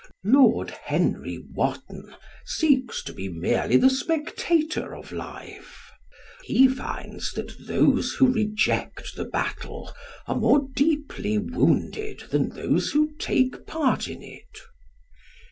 [0.23, 5.91] Lord Henry Wotton seeks to be merely the spectator of life.
[6.41, 9.93] He finds that those who reject the battle
[10.25, 14.59] are more deeply wounded than those who take part in it.